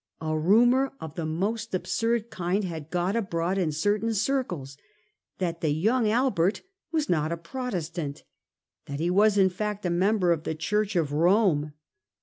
A 0.19 0.35
rumour 0.35 0.93
of 0.99 1.13
the 1.13 1.27
most 1.27 1.75
absurd 1.75 2.31
kind 2.31 2.63
had 2.63 2.89
got 2.89 3.15
abroad 3.15 3.59
in 3.59 3.71
certain 3.71 4.15
circles 4.15 4.75
that 5.37 5.61
the 5.61 5.69
young 5.69 6.09
Albert 6.09 6.63
was 6.91 7.07
not 7.07 7.31
a 7.31 7.37
Pro 7.37 7.65
testant— 7.69 8.23
that 8.87 8.99
he 8.99 9.11
was 9.11 9.37
in 9.37 9.51
fact 9.51 9.85
a 9.85 9.91
member 9.91 10.31
of 10.31 10.41
the 10.43 10.55
Church 10.55 10.95
of 10.95 11.11
Rome. 11.11 11.73